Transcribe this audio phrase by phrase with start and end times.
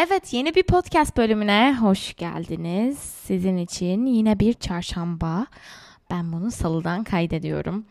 [0.00, 2.98] Evet yeni bir podcast bölümüne hoş geldiniz.
[2.98, 5.46] Sizin için yine bir çarşamba.
[6.10, 7.84] Ben bunu salıdan kaydediyorum.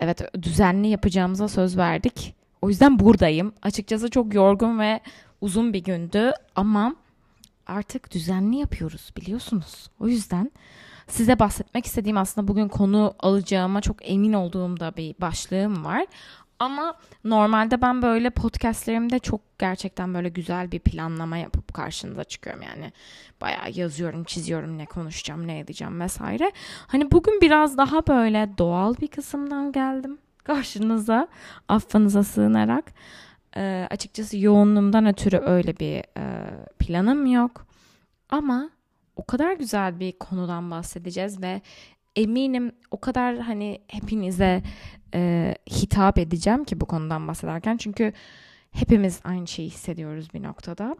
[0.00, 2.34] Evet düzenli yapacağımıza söz verdik.
[2.62, 3.52] O yüzden buradayım.
[3.62, 5.00] Açıkçası çok yorgun ve
[5.40, 6.96] uzun bir gündü ama
[7.66, 9.90] artık düzenli yapıyoruz biliyorsunuz.
[10.00, 10.50] O yüzden
[11.08, 16.06] size bahsetmek istediğim aslında bugün konu alacağıma çok emin olduğum da bir başlığım var.
[16.62, 16.94] Ama
[17.24, 22.92] normalde ben böyle podcastlerimde çok gerçekten böyle güzel bir planlama yapıp karşınıza çıkıyorum yani.
[23.40, 26.52] Bayağı yazıyorum, çiziyorum ne konuşacağım, ne edeceğim vesaire.
[26.86, 31.28] Hani bugün biraz daha böyle doğal bir kısımdan geldim karşınıza.
[31.68, 32.84] Affınıza sığınarak.
[33.56, 36.46] Ee, açıkçası yoğunluğumdan ötürü öyle bir e,
[36.78, 37.66] planım yok.
[38.30, 38.70] Ama
[39.16, 41.62] o kadar güzel bir konudan bahsedeceğiz ve
[42.16, 44.62] eminim o kadar hani hepinize
[45.14, 47.76] e, hitap edeceğim ki bu konudan bahsederken.
[47.76, 48.12] Çünkü
[48.70, 50.96] hepimiz aynı şeyi hissediyoruz bir noktada.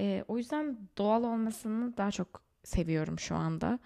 [0.00, 3.78] E, o yüzden doğal olmasını daha çok seviyorum şu anda.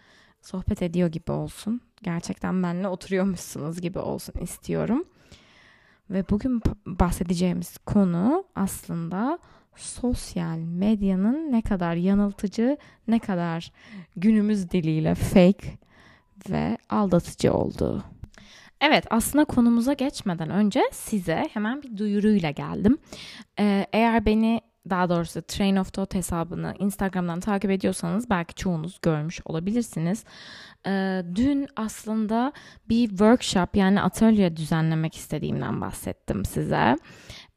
[0.43, 1.81] Sohbet ediyor gibi olsun.
[2.03, 5.05] Gerçekten benimle oturuyormuşsunuz gibi olsun istiyorum.
[6.11, 9.39] Ve bugün bahsedeceğimiz konu aslında
[9.77, 12.77] sosyal medyanın ne kadar yanıltıcı,
[13.09, 13.73] ne kadar
[14.17, 15.79] günümüz diliyle fake
[16.51, 18.05] ve aldatıcı olduğu.
[18.81, 22.99] Evet aslında konumuza geçmeden önce size hemen bir duyuruyla geldim.
[23.59, 24.61] Ee, eğer beni
[24.91, 30.25] daha doğrusu Train of Thought hesabını Instagram'dan takip ediyorsanız belki çoğunuz görmüş olabilirsiniz.
[30.87, 32.53] Ee, dün aslında
[32.89, 36.97] bir workshop yani atölye düzenlemek istediğimden bahsettim size.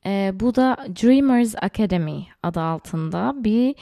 [0.05, 3.75] Ee, bu da Dreamers Academy adı altında bir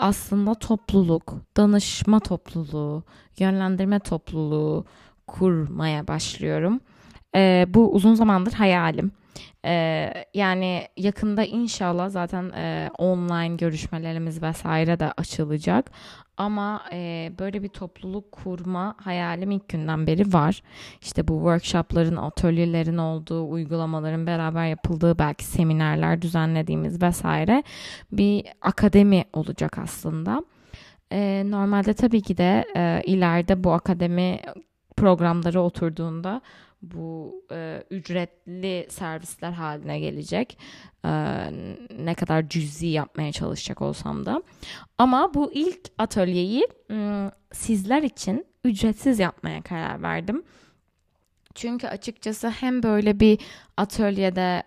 [0.00, 3.02] aslında topluluk, danışma topluluğu,
[3.38, 4.84] yönlendirme topluluğu
[5.26, 6.80] kurmaya başlıyorum.
[7.36, 9.12] Ee, bu uzun zamandır hayalim.
[9.64, 15.90] Ee, yani yakında inşallah zaten e, online görüşmelerimiz vesaire de açılacak.
[16.36, 20.62] Ama e, böyle bir topluluk kurma hayalim ilk günden beri var.
[21.00, 27.62] İşte bu workshopların, atölyelerin olduğu, uygulamaların beraber yapıldığı belki seminerler düzenlediğimiz vesaire
[28.12, 30.44] bir akademi olacak aslında.
[31.12, 34.40] E, normalde tabii ki de e, ileride bu akademi
[34.96, 36.40] programları oturduğunda
[36.82, 40.58] bu e, ücretli servisler haline gelecek.
[41.04, 41.10] E,
[41.98, 44.42] ne kadar cüzi yapmaya çalışacak olsam da.
[44.98, 50.42] Ama bu ilk atölyeyi e, sizler için ücretsiz yapmaya karar verdim.
[51.54, 53.38] Çünkü açıkçası hem böyle bir
[53.76, 54.62] atölyede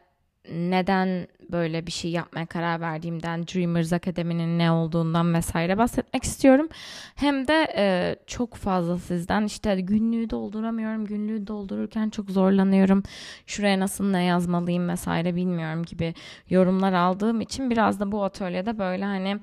[0.52, 6.70] neden böyle bir şey yapmaya karar verdiğimden, Dreamers Academy'nin ne olduğundan vesaire bahsetmek istiyorum.
[7.16, 13.03] Hem de e, çok fazla sizden işte günlüğü dolduramıyorum, günlüğü doldururken çok zorlanıyorum,
[13.48, 16.14] şuraya nasıl ne yazmalıyım vesaire bilmiyorum gibi
[16.50, 19.40] yorumlar aldığım için biraz da bu atölyede böyle hani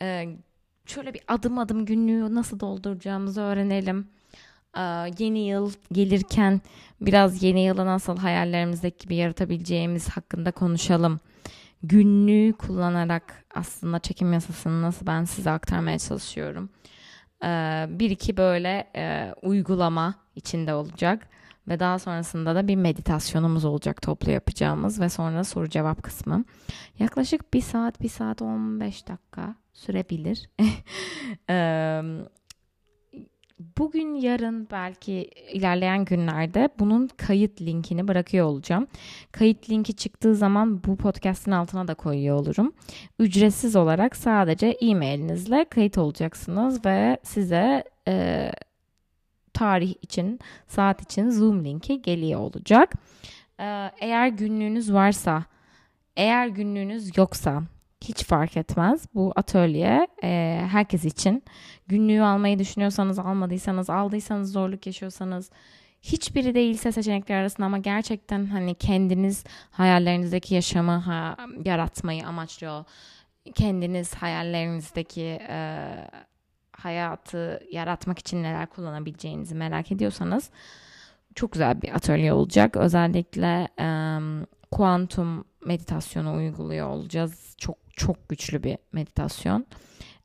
[0.00, 0.28] e,
[0.86, 4.08] şöyle bir adım adım günlüğü nasıl dolduracağımızı öğrenelim
[5.18, 6.60] yeni yıl gelirken
[7.00, 11.20] biraz yeni yılı nasıl hayallerimizdeki gibi yaratabileceğimiz hakkında konuşalım.
[11.82, 16.70] Günlüğü kullanarak aslında çekim yasasını nasıl ben size aktarmaya çalışıyorum.
[17.98, 18.86] Bir iki böyle
[19.42, 21.28] uygulama içinde olacak
[21.68, 26.44] ve daha sonrasında da bir meditasyonumuz olacak toplu yapacağımız ve sonra soru cevap kısmı.
[26.98, 30.50] Yaklaşık bir saat, bir saat 15 dakika sürebilir.
[33.78, 38.86] bugün yarın belki ilerleyen günlerde bunun kayıt linkini bırakıyor olacağım.
[39.32, 42.72] Kayıt linki çıktığı zaman bu podcast'in altına da koyuyor olurum.
[43.18, 48.50] Ücretsiz olarak sadece e-mailinizle kayıt olacaksınız ve size e,
[49.52, 52.92] tarih için, saat için Zoom linki geliyor olacak.
[53.60, 55.44] E, eğer günlüğünüz varsa,
[56.16, 57.62] eğer günlüğünüz yoksa
[58.02, 59.06] hiç fark etmez.
[59.14, 61.44] Bu atölye e, herkes için.
[61.86, 65.50] Günlüğü almayı düşünüyorsanız, almadıysanız, aldıysanız, zorluk yaşıyorsanız,
[66.02, 72.84] hiçbiri değilse seçenekler arasında ama gerçekten hani kendiniz hayallerinizdeki yaşamı ha, yaratmayı amaçlıyor.
[73.54, 75.86] Kendiniz hayallerinizdeki e,
[76.72, 80.50] hayatı yaratmak için neler kullanabileceğinizi merak ediyorsanız
[81.34, 82.76] çok güzel bir atölye olacak.
[82.76, 83.88] Özellikle e,
[84.70, 87.54] kuantum meditasyonu uyguluyor olacağız.
[87.58, 89.66] Çok çok güçlü bir meditasyon.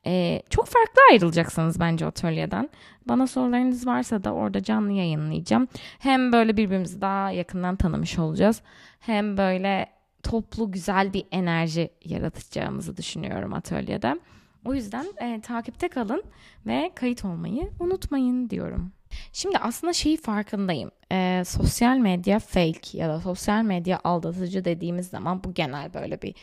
[0.05, 2.69] Ee, çok farklı ayrılacaksınız bence atölyeden.
[3.05, 5.67] Bana sorularınız varsa da orada canlı yayınlayacağım.
[5.99, 8.61] Hem böyle birbirimizi daha yakından tanımış olacağız.
[8.99, 9.87] Hem böyle
[10.23, 14.19] toplu güzel bir enerji yaratacağımızı düşünüyorum atölyede.
[14.65, 16.23] O yüzden e, takipte kalın
[16.65, 18.91] ve kayıt olmayı unutmayın diyorum.
[19.33, 20.91] Şimdi aslında şeyi farkındayım.
[21.11, 26.35] E, sosyal medya fake ya da sosyal medya aldatıcı dediğimiz zaman bu genel böyle bir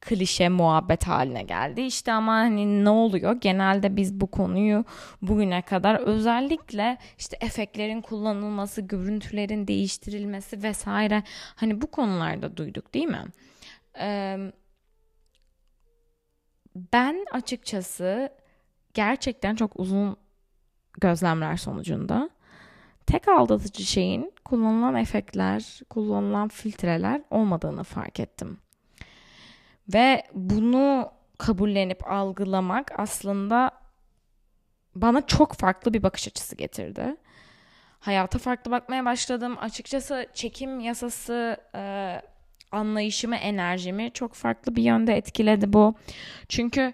[0.00, 1.80] klişe muhabbet haline geldi.
[1.80, 3.32] İşte ama hani ne oluyor?
[3.40, 4.84] Genelde biz bu konuyu
[5.22, 11.22] bugüne kadar özellikle işte efektlerin kullanılması, görüntülerin değiştirilmesi vesaire
[11.56, 13.24] hani bu konularda duyduk değil mi?
[14.00, 14.38] Ee,
[16.92, 18.28] ben açıkçası
[18.94, 20.16] gerçekten çok uzun
[21.00, 22.30] gözlemler sonucunda
[23.06, 28.58] tek aldatıcı şeyin kullanılan efektler, kullanılan filtreler olmadığını fark ettim.
[29.94, 33.70] Ve bunu kabullenip algılamak aslında
[34.94, 37.16] bana çok farklı bir bakış açısı getirdi.
[38.00, 39.56] Hayata farklı bakmaya başladım.
[39.60, 42.22] Açıkçası çekim yasası e,
[42.72, 45.94] anlayışımı, enerjimi çok farklı bir yönde etkiledi bu.
[46.48, 46.92] Çünkü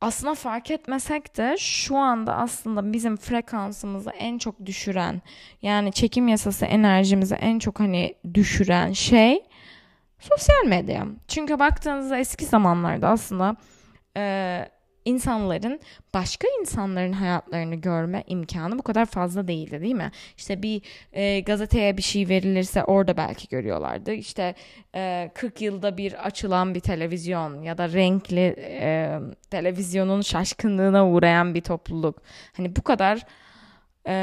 [0.00, 5.22] aslında fark etmesek de şu anda aslında bizim frekansımızı en çok düşüren
[5.62, 9.47] yani çekim yasası enerjimizi en çok hani düşüren şey
[10.18, 11.06] sosyal medya.
[11.28, 13.56] Çünkü baktığınızda eski zamanlarda aslında
[14.16, 14.64] e,
[15.08, 15.80] insanların
[16.14, 20.10] başka insanların hayatlarını görme imkanı bu kadar fazla değildi değil mi?
[20.36, 20.82] İşte bir
[21.12, 24.12] e, gazeteye bir şey verilirse orada belki görüyorlardı.
[24.12, 24.54] İşte
[24.94, 29.18] e, 40 yılda bir açılan bir televizyon ya da renkli e,
[29.50, 32.22] televizyonun şaşkınlığına uğrayan bir topluluk.
[32.56, 33.26] Hani bu kadar
[34.06, 34.14] e,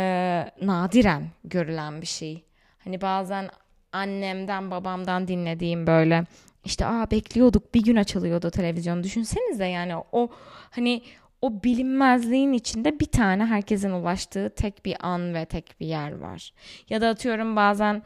[0.62, 2.46] nadiren görülen bir şey.
[2.84, 3.50] Hani bazen
[3.96, 6.26] annemden babamdan dinlediğim böyle
[6.66, 9.04] işte aa bekliyorduk bir gün açılıyordu televizyon.
[9.04, 10.30] Düşünsenize yani o
[10.72, 11.02] hani
[11.42, 16.54] o bilinmezliğin içinde bir tane herkesin ulaştığı tek bir an ve tek bir yer var.
[16.90, 18.04] Ya da atıyorum bazen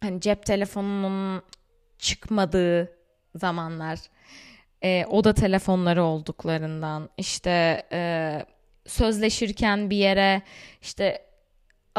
[0.00, 1.42] hani cep telefonunun
[1.98, 2.92] çıkmadığı
[3.34, 3.98] zamanlar
[4.82, 8.42] e, oda telefonları olduklarından işte e,
[8.86, 10.42] sözleşirken bir yere
[10.82, 11.29] işte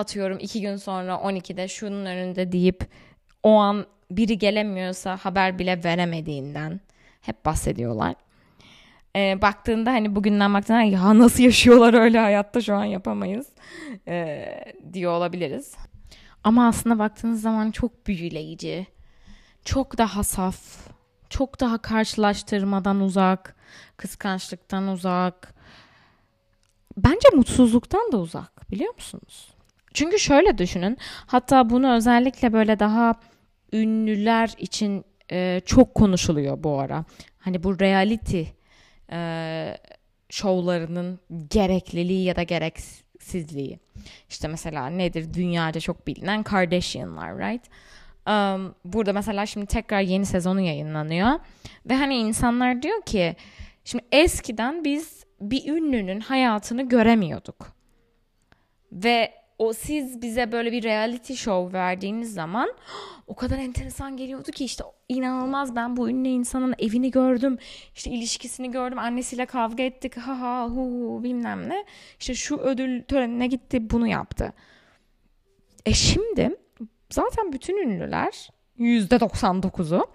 [0.02, 2.86] atıyorum iki gün sonra 12'de şunun önünde deyip
[3.44, 6.80] o an biri gelemiyorsa haber bile veremediğinden
[7.22, 8.16] hep bahsediyorlar.
[9.16, 13.48] E, baktığında hani bugünden baktığında ya nasıl yaşıyorlar öyle hayatta şu an yapamayız
[14.08, 14.46] e,
[14.94, 15.76] diyor olabiliriz.
[16.44, 18.88] Ama aslında baktığınız zaman çok büyüleyici,
[19.66, 20.58] çok daha saf,
[21.30, 23.56] çok daha karşılaştırmadan uzak,
[23.98, 25.54] kıskançlıktan uzak,
[26.98, 29.51] bence mutsuzluktan da uzak biliyor musunuz?
[29.94, 33.16] Çünkü şöyle düşünün, hatta bunu özellikle böyle daha
[33.74, 37.06] ünlüler için e, çok konuşuluyor bu ara.
[37.38, 38.44] Hani bu reality
[39.12, 39.78] e,
[40.30, 43.80] şovlarının gerekliliği ya da gereksizliği.
[44.30, 47.64] İşte mesela nedir dünyaca çok bilinen Kardashian'lar right?
[48.28, 51.40] Um, burada mesela şimdi tekrar yeni sezonu yayınlanıyor.
[51.86, 53.36] Ve hani insanlar diyor ki
[53.86, 57.68] şimdi eskiden biz bir ünlünün hayatını göremiyorduk.
[58.92, 62.74] Ve o siz bize böyle bir reality show verdiğiniz zaman
[63.28, 67.58] o kadar enteresan geliyordu ki işte inanılmaz ben bu ünlü insanın evini gördüm.
[67.96, 69.00] işte ilişkisini gördüm.
[69.00, 70.18] Annesiyle kavga ettik.
[70.18, 71.86] Ha ha hu hu bilmem ne.
[72.20, 74.54] İşte şu ödül törenine gitti bunu yaptı.
[75.86, 76.56] E şimdi
[77.10, 78.50] zaten bütün ünlüler
[78.80, 80.14] %99'u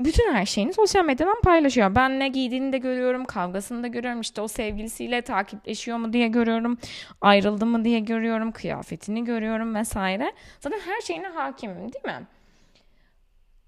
[0.00, 1.94] bütün her şeyini sosyal medyadan paylaşıyor.
[1.94, 4.20] Ben ne giydiğini de görüyorum, kavgasını da görüyorum.
[4.20, 6.78] İşte o sevgilisiyle takipleşiyor mu diye görüyorum.
[7.20, 8.52] Ayrıldı mı diye görüyorum.
[8.52, 10.32] Kıyafetini görüyorum vesaire.
[10.60, 12.26] Zaten her şeyine hakimim değil mi?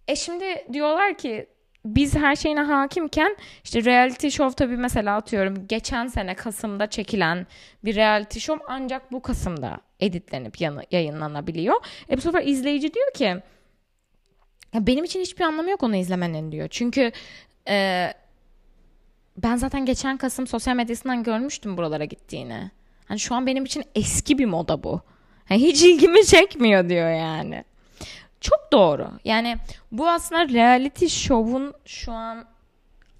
[0.08, 1.46] E şimdi diyorlar ki
[1.84, 7.46] biz her şeyine hakimken işte reality show tabii mesela atıyorum geçen sene Kasım'da çekilen
[7.84, 11.76] bir reality show ancak bu Kasım'da editlenip yayınlanabiliyor.
[12.10, 13.36] E bu sefer izleyici diyor ki
[14.72, 16.68] ya benim için hiçbir anlamı yok onu izlemenin diyor.
[16.68, 17.12] Çünkü
[17.68, 18.08] e,
[19.36, 22.70] ben zaten geçen Kasım sosyal medyasından görmüştüm buralara gittiğini.
[23.06, 25.00] Hani şu an benim için eski bir moda bu.
[25.50, 27.64] Yani hiç ilgimi çekmiyor diyor yani.
[28.40, 29.10] Çok doğru.
[29.24, 29.56] Yani
[29.92, 32.44] bu aslında reality show'un şu an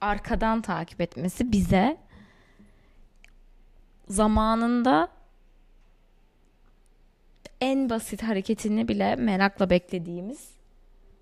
[0.01, 1.97] arkadan takip etmesi bize
[4.09, 5.09] zamanında
[7.61, 10.49] en basit hareketini bile merakla beklediğimiz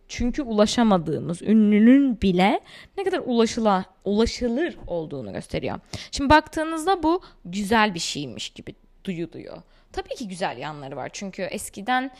[0.08, 2.60] çünkü ulaşamadığımız ünlünün bile
[2.98, 5.80] ne kadar ulaşıla, ulaşılır olduğunu gösteriyor.
[6.10, 8.74] Şimdi baktığınızda bu güzel bir şeymiş gibi
[9.04, 9.62] duyuluyor.
[9.92, 11.10] Tabii ki güzel yanları var.
[11.12, 12.10] Çünkü eskiden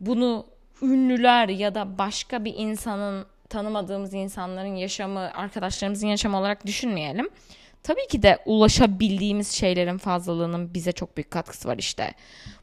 [0.00, 0.46] bunu
[0.82, 7.28] ünlüler ya da başka bir insanın tanımadığımız insanların yaşamı, arkadaşlarımızın yaşamı olarak düşünmeyelim.
[7.82, 12.14] Tabii ki de ulaşabildiğimiz şeylerin fazlalığının bize çok büyük katkısı var işte.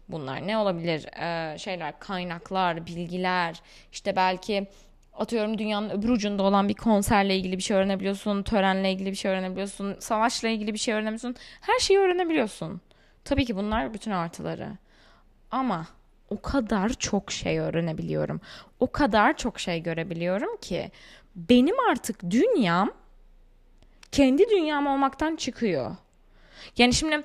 [0.10, 1.06] Bunlar ne olabilir?
[1.22, 3.62] Ee, şeyler, kaynaklar, bilgiler,
[3.92, 4.68] işte belki
[5.14, 9.32] atıyorum dünyanın öbür ucunda olan bir konserle ilgili bir şey öğrenebiliyorsun, törenle ilgili bir şey
[9.32, 11.36] öğrenebiliyorsun, savaşla ilgili bir şey öğrenebiliyorsun.
[11.62, 12.82] Her şeyi öğrenebiliyorsun.
[13.26, 14.70] Tabii ki bunlar bütün artıları.
[15.52, 15.88] Ama
[16.30, 18.42] o kadar çok şey öğrenebiliyorum.
[18.80, 20.92] O kadar çok şey görebiliyorum ki
[21.36, 22.92] benim artık dünyam
[24.12, 25.96] kendi dünyam olmaktan çıkıyor.
[26.78, 27.24] Yani şimdi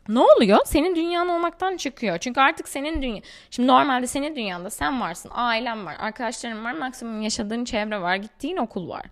[0.09, 0.59] ne oluyor?
[0.65, 2.19] Senin dünyan olmaktan çıkıyor.
[2.19, 3.23] Çünkü artık senin dünya...
[3.51, 8.57] Şimdi normalde senin dünyanda sen varsın, ailen var, arkadaşların var, maksimum yaşadığın çevre var, gittiğin
[8.57, 9.05] okul var.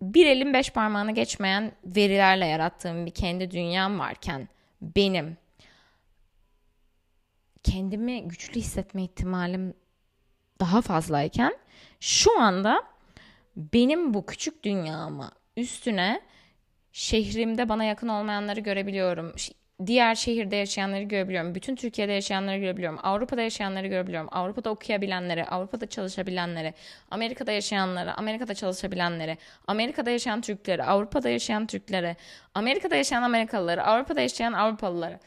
[0.00, 4.48] Bir elin beş parmağını geçmeyen verilerle yarattığım bir kendi dünyam varken
[4.82, 5.36] benim
[7.62, 9.74] kendimi güçlü hissetme ihtimalim
[10.60, 11.56] daha fazlayken
[12.00, 12.82] şu anda
[13.56, 16.20] benim bu küçük dünyama üstüne
[16.94, 19.34] şehrimde bana yakın olmayanları görebiliyorum.
[19.86, 21.54] Diğer şehirde yaşayanları görebiliyorum.
[21.54, 22.98] Bütün Türkiye'de yaşayanları görebiliyorum.
[23.02, 24.28] Avrupa'da yaşayanları görebiliyorum.
[24.32, 26.74] Avrupa'da okuyabilenleri, Avrupa'da çalışabilenleri,
[27.10, 32.16] Amerika'da yaşayanları, Amerika'da çalışabilenleri, Amerika'da yaşayan Türkleri, Avrupa'da yaşayan Türkleri,
[32.54, 35.18] Amerika'da yaşayan Amerikalıları, Avrupa'da yaşayan Avrupalıları,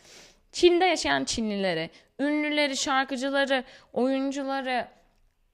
[0.52, 4.88] Çin'de yaşayan Çinlileri, ünlüleri, şarkıcıları, oyuncuları,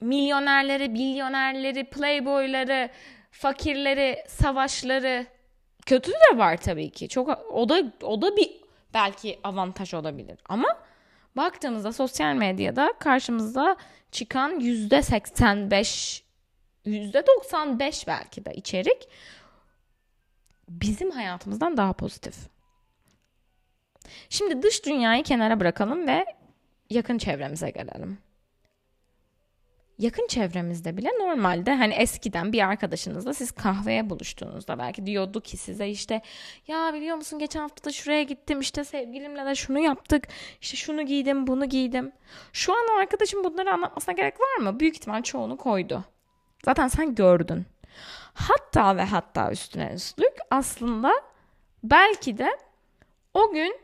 [0.02, 2.90] milyonerleri, milyonerleri, playboyları,
[3.32, 5.26] fakirleri, savaşları,
[5.86, 7.10] kötü de var tabii ki.
[7.10, 8.62] Çok o da o da bir
[8.94, 10.40] belki avantaj olabilir.
[10.50, 10.68] Ama
[11.38, 13.76] baktığımızda sosyal medyada karşımıza
[14.12, 16.24] çıkan yüzde 85
[16.86, 19.08] yüzde 95 belki de içerik
[20.70, 22.36] bizim hayatımızdan daha pozitif.
[24.30, 26.26] Şimdi dış dünyayı kenara bırakalım ve
[26.90, 28.18] yakın çevremize gelelim
[30.00, 35.90] yakın çevremizde bile normalde hani eskiden bir arkadaşınızla siz kahveye buluştuğunuzda belki diyordu ki size
[35.90, 36.22] işte
[36.68, 40.28] ya biliyor musun geçen hafta da şuraya gittim işte sevgilimle de şunu yaptık
[40.62, 42.12] işte şunu giydim bunu giydim.
[42.54, 44.80] Şu an o arkadaşım bunları anlatmasına gerek var mı?
[44.80, 46.04] Büyük ihtimal çoğunu koydu.
[46.66, 47.66] Zaten sen gördün.
[48.34, 51.14] Hatta ve hatta üstüne üstlük aslında
[51.84, 52.58] belki de
[53.34, 53.78] o gün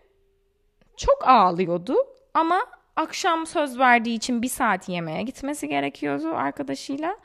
[0.97, 1.95] çok ağlıyordu
[2.33, 7.17] ama akşam söz verdiği için bir saat yemeğe gitmesi gerekiyordu arkadaşıyla.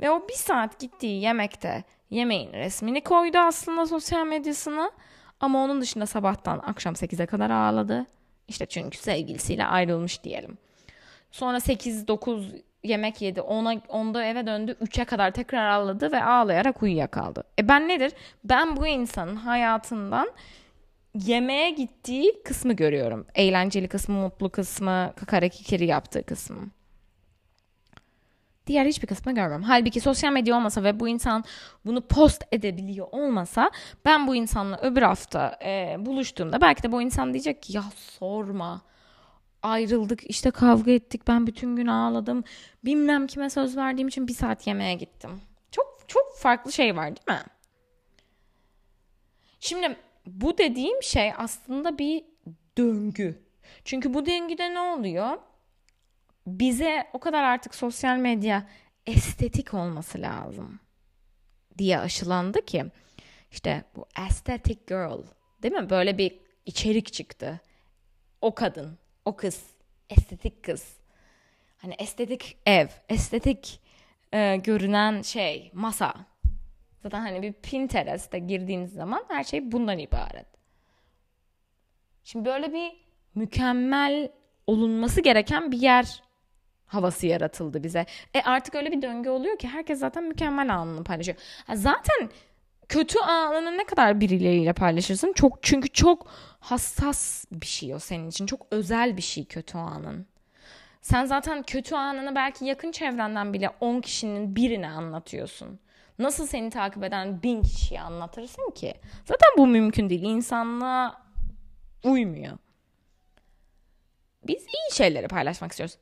[0.00, 4.90] Ve o bir saat gittiği yemekte yemeğin resmini koydu aslında sosyal medyasına.
[5.40, 8.06] Ama onun dışında sabahtan akşam 8'e kadar ağladı.
[8.48, 10.58] İşte çünkü sevgilisiyle ayrılmış diyelim.
[11.30, 13.40] Sonra 8-9 yemek yedi.
[13.40, 14.76] Ona, onda eve döndü.
[14.82, 17.44] 3'e kadar tekrar ağladı ve ağlayarak uyuyakaldı.
[17.58, 18.12] E ben nedir?
[18.44, 20.30] Ben bu insanın hayatından
[21.26, 23.26] yemeğe gittiği kısmı görüyorum.
[23.34, 26.70] Eğlenceli kısmı, mutlu kısmı, kakara kikiri yaptığı kısmı.
[28.66, 29.62] Diğer hiçbir kısmı görmüyorum.
[29.62, 31.44] Halbuki sosyal medya olmasa ve bu insan
[31.86, 33.70] bunu post edebiliyor olmasa
[34.04, 38.82] ben bu insanla öbür hafta e, buluştuğumda belki de bu insan diyecek ki ya sorma
[39.62, 42.44] ayrıldık işte kavga ettik ben bütün gün ağladım
[42.84, 45.40] bilmem kime söz verdiğim için bir saat yemeğe gittim.
[45.70, 47.44] Çok çok farklı şey var değil mi?
[49.60, 49.96] Şimdi
[50.28, 52.24] bu dediğim şey aslında bir
[52.78, 53.42] döngü.
[53.84, 55.38] Çünkü bu döngüde ne oluyor?
[56.46, 58.68] Bize o kadar artık sosyal medya
[59.06, 60.80] estetik olması lazım
[61.78, 62.84] diye aşılandı ki
[63.50, 65.22] işte bu aesthetic girl
[65.62, 65.90] değil mi?
[65.90, 67.60] Böyle bir içerik çıktı.
[68.40, 69.62] O kadın, o kız,
[70.10, 70.96] estetik kız.
[71.78, 73.80] Hani estetik ev, estetik
[74.32, 76.14] e, görünen şey, masa
[77.02, 80.46] Zaten hani bir Pinterest'e girdiğiniz zaman her şey bundan ibaret.
[82.24, 82.92] Şimdi böyle bir
[83.34, 84.32] mükemmel
[84.66, 86.22] olunması gereken bir yer
[86.86, 88.06] havası yaratıldı bize.
[88.34, 91.38] E artık öyle bir döngü oluyor ki herkes zaten mükemmel anını paylaşıyor.
[91.74, 92.30] Zaten
[92.88, 95.32] kötü anını ne kadar birileriyle paylaşırsın?
[95.32, 96.26] Çok çünkü çok
[96.60, 98.46] hassas bir şey o senin için.
[98.46, 100.26] Çok özel bir şey kötü anın.
[101.00, 105.80] Sen zaten kötü anını belki yakın çevrenden bile 10 kişinin birine anlatıyorsun.
[106.18, 108.94] Nasıl seni takip eden bin kişiye anlatırsın ki?
[109.24, 110.22] Zaten bu mümkün değil.
[110.22, 111.22] İnsanlığa
[112.04, 112.58] uymuyor.
[114.46, 115.98] Biz iyi şeyleri paylaşmak istiyoruz.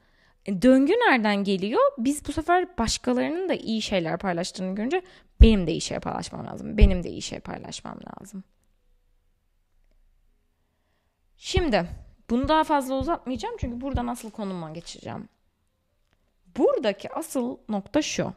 [0.47, 1.83] E, döngü nereden geliyor?
[1.99, 5.03] Biz bu sefer başkalarının da iyi şeyler paylaştığını görünce
[5.41, 6.79] benim de iyi şey paylaşmam lazım.
[6.79, 8.45] Benim de iyi şey paylaşmam lazım.
[11.37, 11.87] Şimdi
[12.31, 15.29] bunu daha fazla uzatmayacağım çünkü buradan asıl konuma geçeceğim.
[16.57, 18.33] Buradaki asıl nokta şu.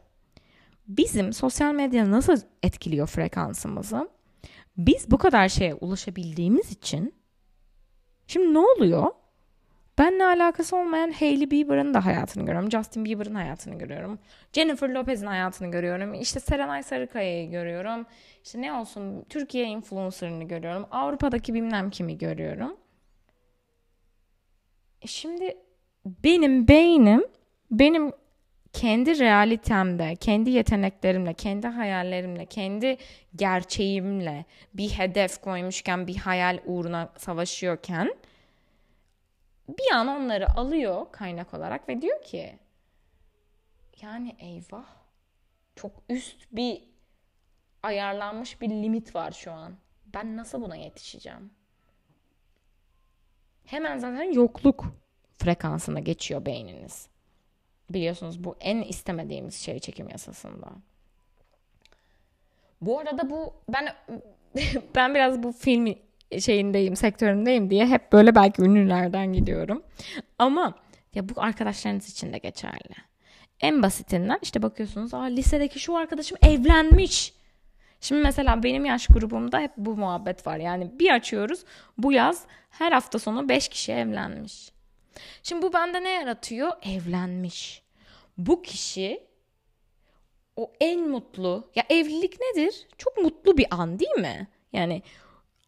[0.96, 4.08] Bizim sosyal medya nasıl etkiliyor frekansımızı?
[4.76, 7.14] Biz bu kadar şeye ulaşabildiğimiz için
[8.26, 9.06] şimdi ne oluyor?
[9.98, 12.70] Benle alakası olmayan Hailey Bieber'ın da hayatını görüyorum.
[12.70, 14.18] Justin Bieber'ın hayatını görüyorum.
[14.52, 16.14] Jennifer Lopez'in hayatını görüyorum.
[16.14, 18.06] İşte Serenay Sarıkaya'yı görüyorum.
[18.44, 20.86] İşte ne olsun Türkiye influencer'ını görüyorum.
[20.90, 22.76] Avrupa'daki bilmem kimi görüyorum.
[25.02, 25.58] E şimdi
[26.04, 27.24] benim beynim
[27.70, 28.12] benim
[28.72, 32.96] kendi realitemde, kendi yeteneklerimle, kendi hayallerimle, kendi
[33.36, 38.14] gerçeğimle bir hedef koymuşken, bir hayal uğruna savaşıyorken
[39.68, 42.58] bir an onları alıyor kaynak olarak ve diyor ki
[44.02, 44.86] yani eyvah
[45.76, 46.82] çok üst bir
[47.82, 49.76] ayarlanmış bir limit var şu an.
[50.14, 51.50] Ben nasıl buna yetişeceğim?
[53.64, 54.84] Hemen zaten yokluk
[55.38, 57.08] frekansına geçiyor beyniniz.
[57.90, 60.66] Biliyorsunuz bu en istemediğimiz şey çekim yasasında.
[62.80, 63.88] Bu arada bu ben
[64.94, 65.94] ben biraz bu film
[66.38, 69.82] şeyindeyim, sektöründeyim diye hep böyle belki ünlülerden gidiyorum.
[70.38, 70.74] Ama
[71.14, 72.94] ya bu arkadaşlarınız için de geçerli.
[73.60, 77.34] En basitinden işte bakıyorsunuz aa lisedeki şu arkadaşım evlenmiş.
[78.00, 80.56] Şimdi mesela benim yaş grubumda hep bu muhabbet var.
[80.56, 81.64] Yani bir açıyoruz
[81.98, 84.70] bu yaz her hafta sonu 5 kişi evlenmiş.
[85.42, 86.72] Şimdi bu bende ne yaratıyor?
[86.82, 87.82] Evlenmiş.
[88.38, 89.22] Bu kişi
[90.56, 92.86] o en mutlu ya evlilik nedir?
[92.98, 94.48] Çok mutlu bir an değil mi?
[94.72, 95.02] Yani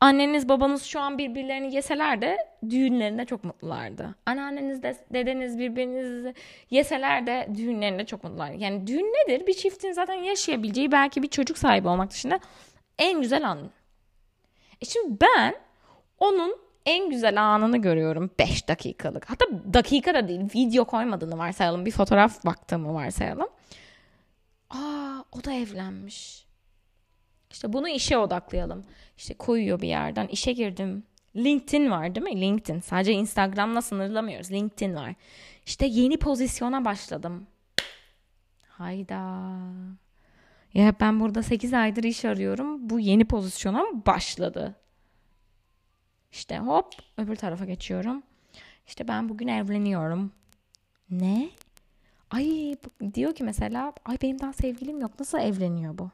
[0.01, 2.37] anneniz babanız şu an birbirlerini yeseler de
[2.71, 4.15] düğünlerinde çok mutlulardı.
[4.27, 6.35] Anneanneniz de dedeniz birbirinizi
[6.71, 8.57] yeseler de düğünlerinde çok mutlulardı.
[8.59, 9.47] Yani düğün nedir?
[9.47, 12.41] Bir çiftin zaten yaşayabileceği belki bir çocuk sahibi olmak dışında
[12.99, 13.71] en güzel an.
[14.81, 15.55] E şimdi ben
[16.19, 19.31] onun en güzel anını görüyorum 5 dakikalık.
[19.31, 21.87] Hatta dakika da değil video koymadığını varsayalım.
[21.87, 23.49] Bir fotoğraf baktığımı varsayalım.
[24.71, 26.47] Aa o da evlenmiş.
[27.51, 28.85] İşte bunu işe odaklayalım.
[29.17, 30.27] İşte koyuyor bir yerden.
[30.27, 31.05] İşe girdim.
[31.37, 32.41] LinkedIn var değil mi?
[32.41, 32.81] LinkedIn.
[32.81, 34.51] Sadece Instagram'la sınırlamıyoruz.
[34.51, 35.15] LinkedIn var.
[35.67, 37.47] İşte yeni pozisyona başladım.
[38.69, 39.49] Hayda.
[40.75, 42.91] Ya ben burada 8 aydır iş arıyorum.
[42.91, 44.75] Bu yeni pozisyona mı başladı?
[46.33, 48.23] İşte hop öbür tarafa geçiyorum.
[48.87, 50.33] İşte ben bugün evleniyorum.
[51.11, 51.51] Ne?
[52.31, 52.77] Ay
[53.15, 55.21] diyor ki mesela ay benim daha sevgilim yok.
[55.21, 56.11] Nasıl evleniyor bu?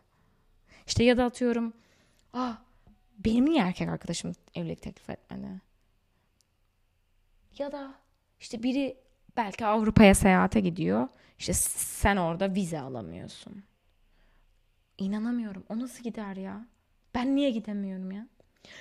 [0.86, 1.72] İşte ya da atıyorum
[2.32, 2.58] ah
[3.18, 5.60] benim niye erkek arkadaşım evlilik teklif etmedi?
[7.58, 7.94] Ya da
[8.40, 8.96] işte biri
[9.36, 11.08] belki Avrupa'ya seyahate gidiyor.
[11.38, 13.62] İşte sen orada vize alamıyorsun.
[14.98, 15.64] İnanamıyorum.
[15.68, 16.66] O nasıl gider ya?
[17.14, 18.26] Ben niye gidemiyorum ya?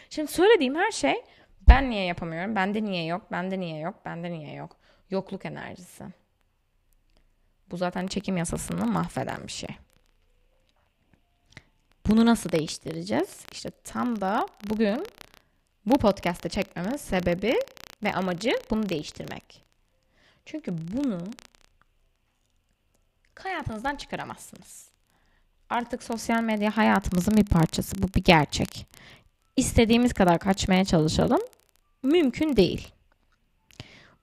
[0.09, 1.23] Şimdi söylediğim her şey
[1.69, 2.55] ben niye yapamıyorum?
[2.55, 3.31] Bende niye yok?
[3.31, 4.05] Bende niye yok?
[4.05, 4.77] Bende niye yok?
[5.09, 6.03] Yokluk enerjisi.
[7.71, 9.69] Bu zaten çekim yasasını mahveden bir şey.
[12.07, 13.45] Bunu nasıl değiştireceğiz?
[13.51, 15.05] İşte tam da bugün
[15.85, 17.53] bu podcast'te çekmemin sebebi
[18.03, 19.63] ve amacı bunu değiştirmek.
[20.45, 21.19] Çünkü bunu
[23.39, 24.89] hayatınızdan çıkaramazsınız.
[25.69, 28.01] Artık sosyal medya hayatımızın bir parçası.
[28.01, 28.87] Bu bir gerçek.
[29.57, 31.41] İstediğimiz kadar kaçmaya çalışalım.
[32.03, 32.87] Mümkün değil.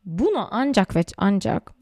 [0.04, 1.72] Bunu ancak ve ancak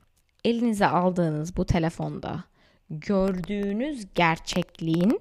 [0.44, 2.44] elinize aldığınız bu telefonda
[2.90, 5.20] gördüğünüz gerçekliğin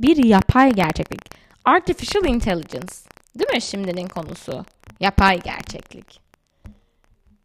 [0.00, 1.20] bir yapay gerçeklik.
[1.64, 2.94] Artificial intelligence.
[3.38, 4.64] Değil mi şimdinin konusu?
[5.00, 6.20] Yapay gerçeklik.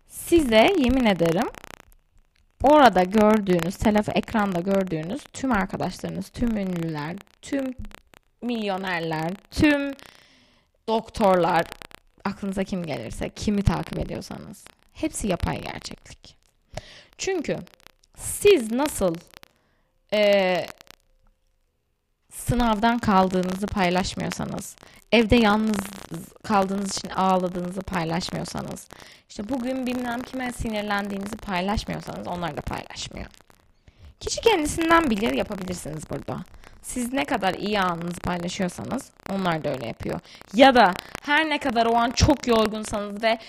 [0.08, 1.48] Size yemin ederim
[2.64, 7.74] orada gördüğünüz, telefon ekranda gördüğünüz tüm arkadaşlarınız, tüm ünlüler, tüm
[8.42, 9.94] milyonerler, tüm
[10.88, 11.66] doktorlar,
[12.26, 16.38] aklınıza kim gelirse, kimi takip ediyorsanız hepsi yapay gerçeklik.
[17.18, 17.58] Çünkü
[18.18, 19.16] siz nasıl
[20.14, 20.66] e,
[22.32, 24.76] sınavdan kaldığınızı paylaşmıyorsanız,
[25.12, 25.78] evde yalnız
[26.44, 28.88] kaldığınız için ağladığınızı paylaşmıyorsanız,
[29.30, 33.28] işte bugün bilmem kime sinirlendiğinizi paylaşmıyorsanız onlar da paylaşmıyor.
[34.20, 36.44] Kişi kendisinden bilir yapabilirsiniz burada.
[36.84, 40.20] Siz ne kadar iyi anınızı paylaşıyorsanız onlar da öyle yapıyor.
[40.54, 43.40] Ya da her ne kadar o an çok yorgunsanız ve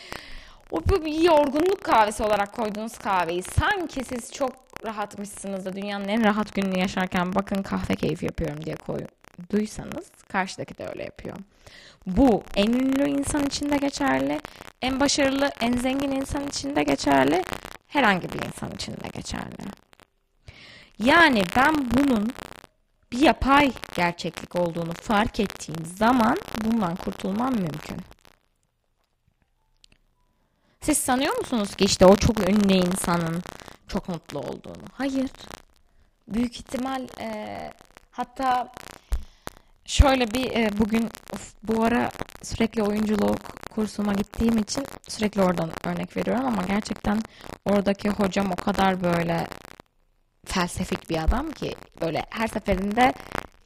[0.70, 4.53] o bir yorgunluk kahvesi olarak koyduğunuz kahveyi sanki siz çok
[4.85, 10.87] rahatmışsınız da dünyanın en rahat gününü yaşarken bakın kahve keyfi yapıyorum diye koyduysanız karşıdaki de
[10.87, 11.37] öyle yapıyor.
[12.07, 14.40] Bu en ünlü insan için de geçerli,
[14.83, 17.42] en başarılı, en zengin insan için de geçerli.
[17.88, 19.64] herhangi bir insan için de geçerli.
[20.99, 22.33] Yani ben bunun
[23.14, 27.96] bir yapay gerçeklik olduğunu fark ettiğim zaman bundan kurtulmam mümkün.
[30.81, 33.42] Siz sanıyor musunuz ki işte o çok ünlü insanın
[33.88, 34.85] çok mutlu olduğunu?
[34.92, 35.31] Hayır.
[36.29, 37.70] Büyük ihtimal e,
[38.11, 38.72] hatta
[39.85, 42.11] şöyle bir e, bugün of, bu ara
[42.42, 47.20] sürekli oyunculuk kursuma gittiğim için sürekli oradan örnek veriyorum ama gerçekten
[47.64, 49.46] oradaki hocam o kadar böyle
[50.45, 53.15] felsefik bir adam ki böyle her seferinde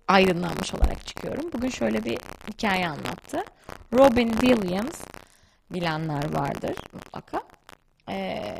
[0.09, 1.53] aydınlanmış olarak çıkıyorum.
[1.53, 3.45] Bugün şöyle bir hikaye anlattı.
[3.93, 5.01] Robin Williams
[5.71, 7.43] bilenler vardır mutlaka.
[8.09, 8.59] Ee,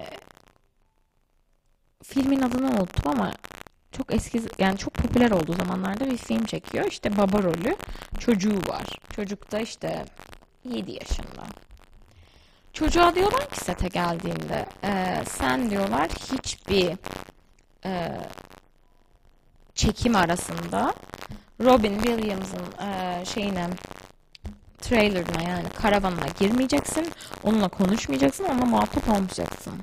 [2.03, 3.33] filmin adını unuttum ama
[3.93, 6.87] çok eski yani çok popüler olduğu zamanlarda bir film çekiyor.
[6.87, 7.77] İşte baba rolü
[8.19, 8.85] çocuğu var.
[9.17, 10.05] Çocuk da işte
[10.65, 11.43] 7 yaşında.
[12.73, 16.97] Çocuğa diyorlar ki sete geldiğinde e, sen diyorlar hiçbir
[17.85, 18.11] e,
[19.75, 20.95] çekim arasında
[21.61, 23.71] Robin Williams'ın e, şeyine
[24.79, 27.13] trailerına yani karavanına girmeyeceksin.
[27.43, 28.45] Onunla konuşmayacaksın.
[28.45, 29.75] Onunla muhatap olmayacaksın.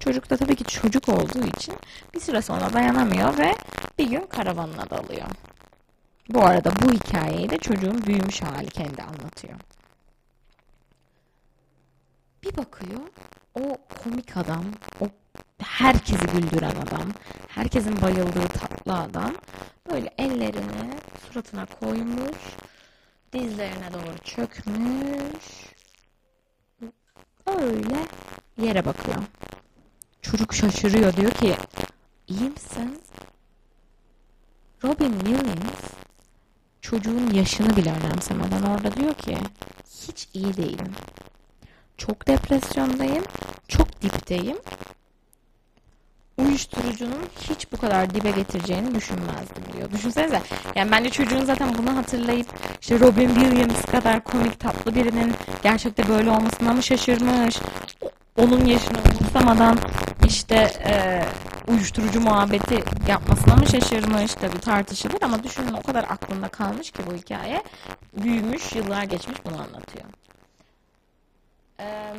[0.00, 1.74] Çocuk da tabii ki çocuk olduğu için
[2.14, 3.54] bir süre sonra dayanamıyor ve
[3.98, 5.26] bir gün karavanına dalıyor.
[6.28, 9.54] Bu arada bu hikayeyi de çocuğun büyümüş hali kendi anlatıyor.
[12.42, 13.00] Bir bakıyor
[13.54, 14.64] o komik adam,
[15.00, 15.08] o
[15.74, 17.12] herkesi güldüren adam,
[17.48, 19.34] herkesin bayıldığı tatlı adam
[19.90, 20.90] böyle ellerini
[21.26, 22.38] suratına koymuş,
[23.32, 25.74] dizlerine doğru çökmüş.
[27.46, 28.06] Öyle
[28.58, 29.22] yere bakıyor.
[30.22, 31.56] Çocuk şaşırıyor diyor ki
[32.28, 33.02] iyi misin?
[34.84, 35.84] Robin Williams
[36.80, 39.38] çocuğun yaşını bile önemsemeden orada diyor ki
[40.08, 40.92] hiç iyi değilim.
[41.98, 43.24] Çok depresyondayım,
[43.68, 44.58] çok dipteyim.
[46.54, 49.92] Uyuşturucunun hiç bu kadar dibe getireceğini düşünmezdim diyor.
[49.92, 50.42] Düşünsenize.
[50.74, 52.46] Yani bence çocuğun zaten bunu hatırlayıp
[52.80, 57.58] işte Robin Williams kadar komik tatlı birinin gerçekte böyle olmasına mı şaşırmış?
[58.36, 59.78] Onun yaşını umursamadan
[60.26, 60.54] işte
[60.86, 61.24] e,
[61.72, 64.34] uyuşturucu muhabbeti yapmasına mı şaşırmış?
[64.34, 67.62] Tabii tartışılır ama düşünün o kadar aklında kalmış ki bu hikaye.
[68.22, 70.04] Büyümüş, yıllar geçmiş bunu anlatıyor.
[71.80, 72.14] Ee,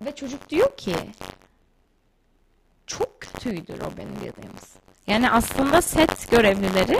[0.00, 0.94] ve çocuk diyor ki
[2.86, 4.76] çok kötüydü Robin Williams.
[5.06, 6.98] Yani aslında set görevlileri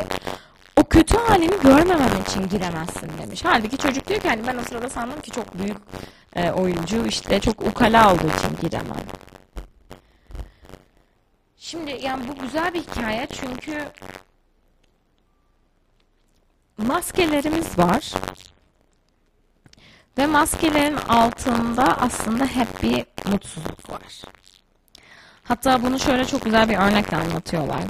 [0.77, 3.45] o kötü halini görmemem için giremezsin demiş.
[3.45, 5.77] Halbuki çocuk diyor ki hani ben o sırada sandım ki çok büyük
[6.37, 9.07] e, oyuncu işte çok ukala olduğu için giremem.
[11.57, 13.85] Şimdi yani bu güzel bir hikaye çünkü
[16.79, 18.13] maskelerimiz var.
[20.19, 24.23] Ve maskelerin altında aslında hep bir mutsuzluk var.
[25.49, 27.83] Hatta bunu şöyle çok güzel bir örnekle anlatıyorlar.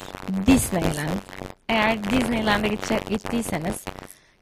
[0.47, 1.21] Disneyland.
[1.69, 2.69] Eğer Disneyland'e
[3.09, 3.85] gittiyseniz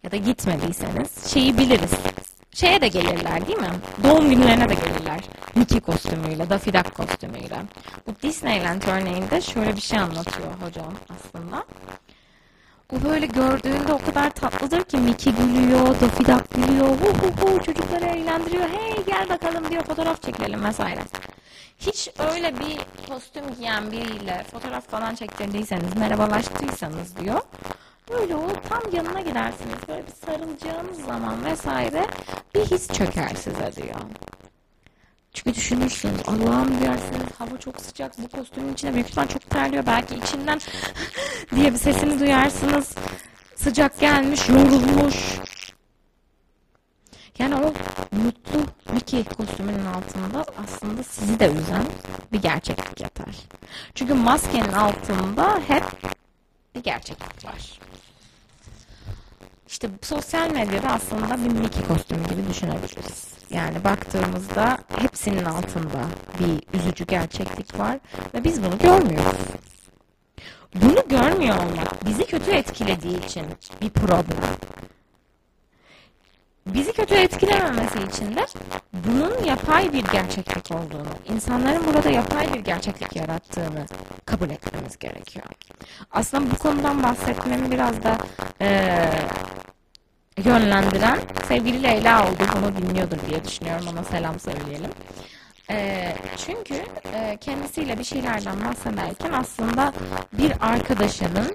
[0.03, 1.93] ya da gitmediyseniz şeyi biliriz.
[2.55, 3.71] Şeye de gelirler değil mi?
[4.05, 5.21] Doğum günlerine de gelirler.
[5.55, 7.57] Mickey kostümüyle, Daffy Duck kostümüyle.
[8.07, 11.65] Bu Disneyland örneğinde şöyle bir şey anlatıyor hocam aslında.
[12.93, 17.65] O böyle gördüğünde o kadar tatlıdır ki Mickey gülüyor, Daffy Duck gülüyor, hu hu hu
[17.65, 21.01] çocukları eğlendiriyor, hey gel bakalım diyor fotoğraf çekelim vesaire.
[21.79, 27.41] Hiç öyle bir kostüm giyen biriyle fotoğraf falan çektirdiyseniz, merhabalaştıysanız diyor.
[28.11, 29.77] Böyle o tam yanına gidersiniz.
[29.89, 32.07] Böyle bir sarılacağınız zaman vesaire
[32.55, 34.01] bir his çöker size diyor.
[35.33, 39.87] Çünkü düşünürsünüz Allah'ım dersiniz hava çok sıcak bu kostümün içine büyük ihtimal çok terliyor.
[39.87, 40.61] Belki içinden
[41.55, 42.95] diye bir sesini duyarsınız.
[43.57, 45.17] Sıcak gelmiş, yorulmuş.
[47.39, 47.73] Yani o
[48.17, 48.59] mutlu
[48.93, 51.85] Mickey kostümünün altında aslında sizi de üzen
[52.33, 53.37] bir gerçeklik yatar.
[53.95, 55.85] Çünkü maskenin altında hep
[56.75, 57.81] bir gerçeklik var.
[59.69, 63.35] İşte sosyal medyada aslında bir Mickey kostümü gibi düşünebiliriz.
[63.51, 66.05] Yani baktığımızda hepsinin altında
[66.41, 67.99] bir üzücü gerçeklik var
[68.35, 69.39] ve biz bunu görmüyoruz.
[70.75, 73.47] Bunu görmüyor olmak bizi kötü etkilediği için
[73.83, 74.39] bir problem.
[76.67, 78.47] Bizi kötü etkilememesi için de
[78.93, 83.87] bunun yapay bir gerçeklik olduğunu, insanların burada yapay bir gerçeklik yarattığını
[84.25, 85.47] kabul etmemiz gerekiyor.
[86.11, 88.19] Aslında bu konudan bahsetmemi biraz da
[88.61, 88.91] e,
[90.45, 92.43] yönlendiren sevgili Leyla oldu.
[92.57, 93.87] Bunu dinliyordur diye düşünüyorum.
[93.93, 94.91] Ona selam söyleyelim.
[95.71, 96.09] E,
[96.47, 96.75] çünkü
[97.15, 99.93] e, kendisiyle bir şeylerden bahsederken aslında
[100.33, 101.55] bir arkadaşının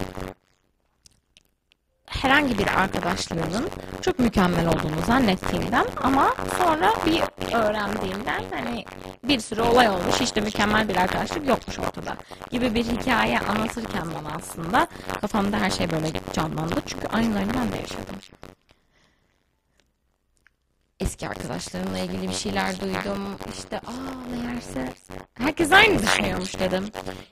[2.09, 3.69] herhangi bir arkadaşlığının
[4.01, 7.21] çok mükemmel olduğunu zannettiğimden ama sonra bir
[7.55, 8.85] öğrendiğimden hani
[9.23, 12.15] bir sürü olay olmuş işte mükemmel bir arkadaşlık yokmuş ortada
[12.51, 14.87] gibi bir hikaye anlatırken bana aslında
[15.21, 16.75] kafamda her şey böyle canlandı.
[16.85, 18.15] Çünkü aynılarını ben yaşadım
[20.99, 23.19] eski arkadaşlarımla ilgili bir şeyler duydum.
[23.57, 24.93] İşte aa meğerse
[25.33, 26.85] herkes aynı düşünüyormuş dedim.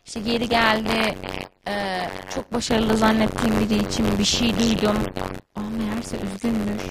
[0.05, 1.17] İşte geri geldi.
[1.67, 4.97] Ee, çok başarılı zannettiğim biri için bir şey duydum.
[5.55, 6.81] Aa meğerse üzgünmüş.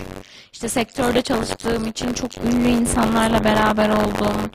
[0.52, 4.50] İşte sektörde çalıştığım için çok ünlü insanlarla beraber oldum.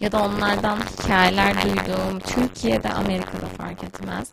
[0.00, 2.18] Ya da onlardan hikayeler duydum.
[2.18, 4.32] Türkiye'de, Amerika'da fark etmez.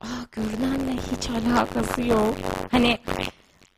[0.00, 2.34] Aa görünenle hiç alakası yok.
[2.70, 2.98] Hani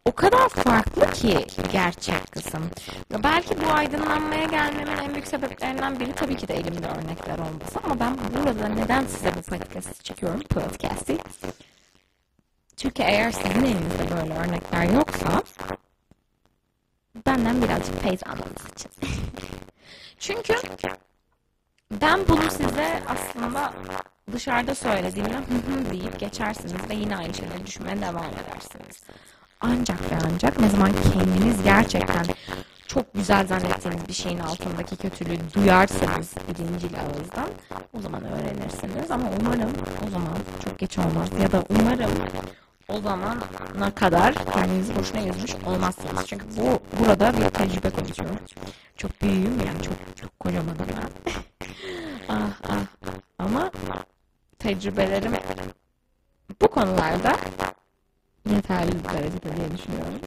[0.06, 2.70] o kadar farklı ki gerçek kısım.
[3.22, 8.00] Belki bu aydınlanmaya gelmemin en büyük sebeplerinden biri tabii ki de elimde örnekler olması ama
[8.00, 11.18] ben burada neden size bu podcast çekiyorum, podcast'i?
[12.76, 15.42] Çünkü eğer sizin elinizde böyle örnekler yoksa
[17.26, 18.90] benden birazcık feyz almanız için.
[20.18, 20.54] Çünkü
[21.90, 23.72] ben bunu size aslında
[24.32, 29.02] dışarıda söylediğimde hı hı deyip geçersiniz ve yine aynı şeyleri düşünmeye devam edersiniz.
[29.60, 32.24] Ancak ve ancak ne zaman kendiniz gerçekten
[32.86, 37.48] çok güzel zannettiğiniz bir şeyin altındaki kötülüğü duyarsanız bilincil ağızdan
[37.98, 39.72] o zaman öğrenirsiniz ama umarım
[40.06, 42.10] o zaman çok geç olmaz ya da umarım
[42.88, 46.26] o zamana kadar kendinizi boşuna yüzmüş olmazsınız.
[46.26, 48.36] Çünkü bu burada bir tecrübe konuşuyorum.
[48.96, 51.32] Çok büyüğüm yani çok çok kocamanım ben.
[52.28, 53.70] ah ah ama
[54.58, 55.32] tecrübelerim
[56.62, 57.36] bu konularda
[58.54, 60.20] yeterli derecede diye düşünüyorum.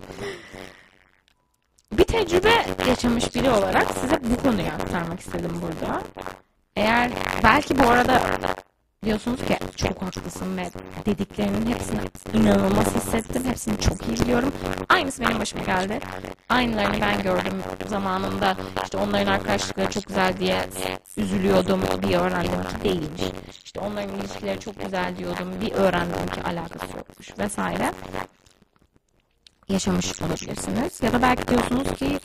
[1.92, 6.02] Bir tecrübe yaşamış biri olarak size bu konuyu aktarmak istedim burada.
[6.76, 7.12] Eğer
[7.44, 8.22] belki bu arada
[9.06, 10.70] diyorsunuz ki çok haklısın ve
[11.06, 12.00] dediklerinin hepsini
[12.34, 13.44] inanılmaz hissettim.
[13.46, 14.54] Hepsini çok iyi biliyorum.
[14.90, 16.00] Aynısı benim başıma geldi.
[16.50, 18.56] Aynılarını ben gördüm zamanında.
[18.84, 20.66] İşte onların arkadaşlıkları çok güzel diye
[21.18, 21.82] üzülüyordum.
[22.02, 23.22] Bir öğrendim ki değilmiş.
[23.66, 25.48] İşte onların ilişkileri çok güzel diyordum.
[25.62, 27.94] Bir öğrendim ki alakası yokmuş vesaire
[29.70, 31.04] yaşamış olabilirsiniz.
[31.04, 32.20] Ya da belki diyorsunuz ki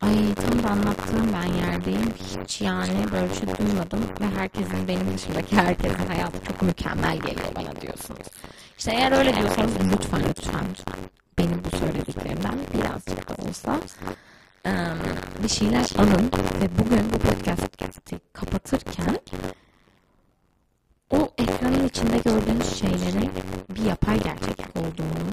[0.00, 2.14] ay tam da anlattığım ben yerdeyim.
[2.42, 7.80] Hiç yani böyle şey duymadım ve herkesin benim dışındaki herkesin hayatı çok mükemmel geliyor bana
[7.80, 8.26] diyorsunuz.
[8.78, 10.64] İşte eğer öyle diyorsanız lütfen lütfen
[11.38, 13.80] benim bu söylediklerimden birazcık da olsa
[15.42, 16.30] bir şeyler alın
[16.62, 19.18] ve bugün bu podcast'i kapatırken
[21.10, 23.30] o ekranın içinde gördüğünüz şeylerin
[23.70, 25.30] bir yapay gerçeklik olduğunu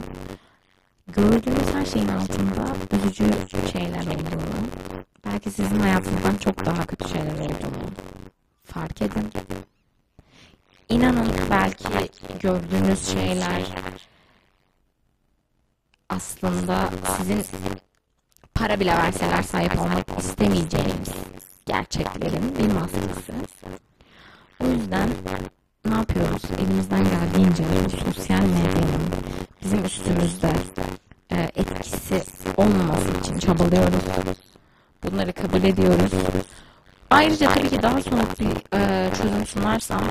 [1.08, 3.26] gördüğünüz her şeyin altında üzücü
[3.72, 4.68] şeyler olduğunu,
[5.26, 7.92] belki sizin hayatınızdan çok daha kötü şeyler olduğunu
[8.64, 9.32] fark edin.
[10.90, 13.64] İnanın belki gördüğünüz şeyler
[16.10, 17.46] aslında sizin
[18.54, 21.10] para bile verseler sahip olmak istemeyeceğiniz
[21.66, 23.34] gerçeklerin bir maskesi.
[24.64, 25.10] O yüzden
[25.90, 26.42] ne yapıyoruz?
[26.60, 29.02] Elimizden geldiğince bu sosyal medyanın
[29.64, 30.52] bizim üstümüzde
[31.32, 32.24] e, etkisi
[32.58, 34.04] olmaması için çabalıyoruz.
[35.04, 36.12] Bunları kabul ediyoruz.
[37.10, 40.02] Ayrıca tabii ki daha somut bir e, çözüm sunarsam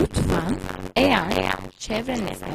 [0.00, 0.56] lütfen
[0.96, 2.46] eğer çevrenizde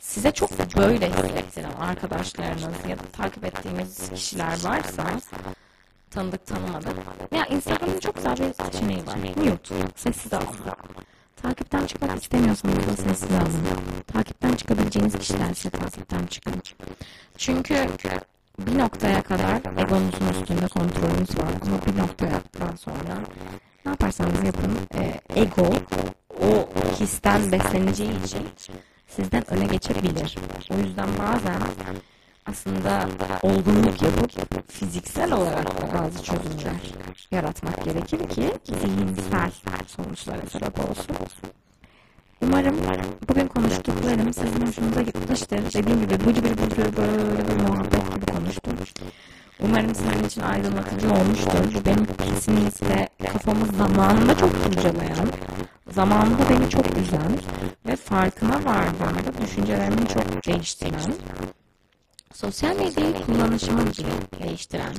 [0.00, 5.04] size çok böyle hissettiren arkadaşlarınız ya da takip ettiğiniz kişiler varsa
[6.10, 6.96] tanıdık tanımadık.
[7.32, 9.16] Ya Instagram'ın çok güzel bir seçeneği var.
[9.36, 10.76] Mute, sessiz alma.
[11.42, 13.66] Takipten çıkmak istemiyorsanız da sessiz alın.
[14.12, 16.62] Takipten çıkabileceğiniz kişilerse takipten çıkın.
[17.36, 17.74] Çünkü
[18.58, 23.18] bir noktaya kadar egonuzun üstünde kontrolünüz var ama bir noktadan sonra
[23.84, 25.70] ne yaparsanız yapın e, ego
[26.42, 26.68] o
[27.00, 28.42] histen besleneceği için
[29.08, 30.36] sizden öne geçebilir.
[30.70, 31.60] O yüzden bazen
[32.50, 33.08] aslında
[33.42, 36.80] olgunluk yapıp fiziksel olarak bazı çözümler
[37.30, 39.50] yaratmak gerekir ki zihinsel
[39.86, 41.16] sonuçlara sebep olsun.
[42.42, 42.76] Umarım
[43.28, 45.60] bugün konuştuklarım sizin hoşunuza gitmiştir.
[45.74, 48.72] Dediğim gibi bıcı bir bıcı böyle bir muhabbet gibi konuştum.
[49.60, 51.74] Umarım sizin için aydınlatıcı olmuştur.
[51.74, 55.28] Bu benim kesinlikle kafamı zamanında çok kurcalayan,
[55.90, 57.38] zamanında beni çok üzen
[57.86, 61.12] ve farkına vardığımda düşüncelerimi çok değiştiren
[62.34, 63.84] sosyal medyayı kullanışımı
[64.42, 64.94] değiştiren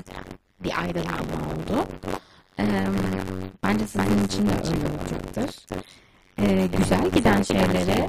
[0.63, 1.87] bir aydınlanma oldu.
[2.59, 2.85] Ee,
[3.63, 5.65] bence sizin için de öyle olacaktır.
[6.41, 8.07] Ee, güzel giden şeyleri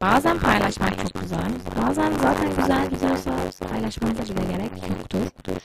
[0.00, 1.50] bazen paylaşmak çok güzel.
[1.82, 3.32] Bazen zaten güzel gidiyorsa
[3.72, 5.56] paylaşmanıza bile gerek yoktur.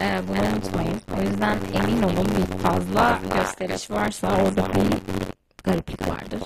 [0.00, 1.00] Ee, bunu unutmayın.
[1.18, 4.88] O yüzden emin olun bir fazla gösteriş varsa orada bir
[5.64, 6.40] gariplik vardır.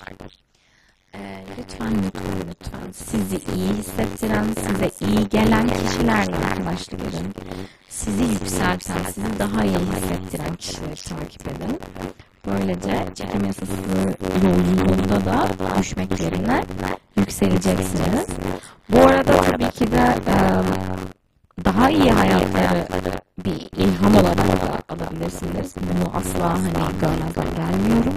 [1.16, 7.34] Ee, lütfen lütfen lütfen sizi iyi hissettiren, size iyi gelen kişilerle arkadaşlık edin.
[7.88, 11.78] Sizi yükselten, sizi daha iyi hissettiren kişileri takip edin.
[12.46, 13.72] Böylece çekim yasası
[14.44, 15.48] yolculuğunda da
[15.78, 16.64] düşmek yerine
[17.16, 18.26] yükseleceksiniz.
[18.88, 20.14] Bu arada tabii ki de
[21.64, 22.86] daha iyi hayatları
[23.44, 25.74] bir ilham olarak da alabilirsiniz.
[25.76, 28.14] Bunu asla hani görmezden gelmiyorum.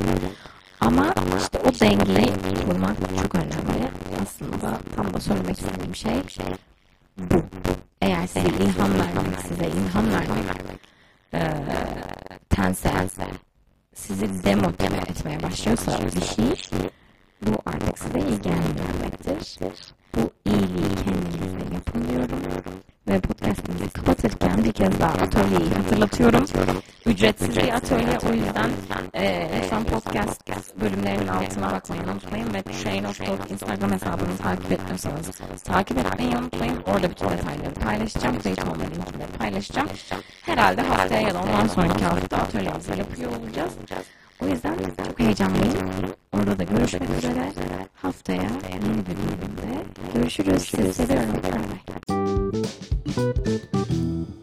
[0.82, 3.90] Ama işte o dengeyi kurmak çok önemli.
[4.22, 6.14] Aslında tam da söylemek istediğim şey
[7.18, 7.44] bu.
[8.02, 10.80] Eğer size ilham vermek, size ilham vermek
[11.34, 11.40] e,
[12.50, 12.90] tense
[13.94, 16.90] sizi demotive etmeye başlıyorsa bir şey
[17.42, 19.58] bu artık size iyi gelmiyor demektir.
[20.16, 22.40] Bu iyiliği kendinize yapın diyorum.
[23.10, 26.46] Ve podcastımızı kapatırken bir kez daha atölyeyi hatırlatıyorum.
[27.06, 28.70] Ücretsiz bir atölye o yüzden
[29.14, 30.50] e, lütfen podcast
[30.82, 35.32] bölümlerinin altına bakmayı unutmayın ve Train of Talk Instagram hesabını takip etmiyorsanız
[35.64, 36.78] takip etmeyi unutmayın.
[36.88, 38.40] Orada bütün detayları paylaşacağım.
[38.40, 39.90] Kayıt olma linkini paylaşacağım.
[40.42, 43.74] Herhalde haftaya ya da ondan sonraki hafta atölyemizi yapıyor olacağız.
[44.44, 44.76] O yüzden
[45.08, 45.90] çok heyecanlıyım.
[46.34, 47.52] Orada da görüşmek üzere.
[47.94, 50.64] Haftaya yeni bir bölümde görüşürüz.
[50.64, 51.34] Sizi seviyorum.
[51.44, 51.52] Bye
[54.26, 54.39] bye.